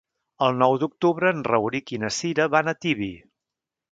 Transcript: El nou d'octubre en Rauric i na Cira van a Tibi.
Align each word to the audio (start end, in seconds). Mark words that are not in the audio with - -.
El 0.45 0.55
nou 0.61 0.77
d'octubre 0.83 1.33
en 1.35 1.43
Rauric 1.49 1.93
i 1.97 2.01
na 2.05 2.11
Cira 2.17 2.49
van 2.57 2.71
a 2.71 2.75
Tibi. 2.87 3.13